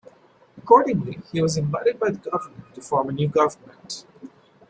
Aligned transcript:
Accordingly, 0.57 1.19
he 1.31 1.43
was 1.43 1.57
invited 1.57 1.99
by 1.99 2.09
the 2.09 2.17
governor 2.17 2.65
to 2.73 2.81
form 2.81 3.09
a 3.09 3.11
new 3.11 3.27
government. 3.27 4.07